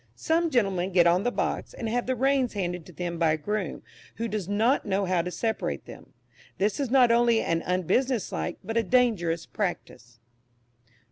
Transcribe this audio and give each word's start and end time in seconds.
Some 0.15 0.49
gentlemen 0.49 0.93
get 0.93 1.05
on 1.05 1.21
the 1.21 1.31
box 1.31 1.75
and 1.75 1.87
have 1.87 2.07
the 2.07 2.15
reins 2.15 2.53
handed 2.53 2.87
to 2.87 2.91
them 2.91 3.19
by 3.19 3.33
a 3.33 3.37
groom, 3.37 3.83
who 4.15 4.27
does 4.27 4.49
not 4.49 4.83
know 4.83 5.05
how 5.05 5.21
to 5.21 5.29
separate 5.29 5.85
them; 5.85 6.13
this 6.57 6.79
is 6.79 6.89
not 6.89 7.11
only 7.11 7.39
an 7.41 7.61
unbusiness 7.67 8.31
like, 8.31 8.57
but 8.63 8.77
a 8.77 8.81
dangerous 8.81 9.45
practice. 9.45 10.17